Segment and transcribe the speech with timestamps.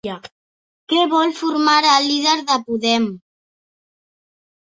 [0.93, 3.07] Què vol formar el líder de Podem?